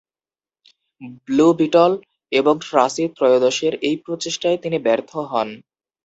[1.25, 1.91] Blue beetle
[2.31, 5.49] এবং Tracy ত্রয়োদশের এই প্রচেষ্টায় তিনি ব্যর্থ হন।